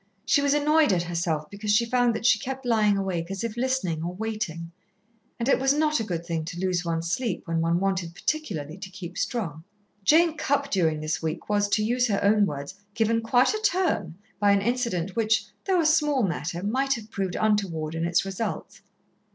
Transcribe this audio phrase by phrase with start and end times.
[0.25, 3.55] She was annoyed at herself, because she found that she kept lying awake as if
[3.55, 4.71] listening or waiting.
[5.37, 8.79] And it was not a good thing to lose one's sleep when one wanted particularly
[8.79, 9.63] to keep strong.
[10.03, 14.15] Jane Cupp during this week was, to use her own words, "given quite a turn"
[14.39, 18.81] by an incident which, though a small matter, might have proved untoward in its results.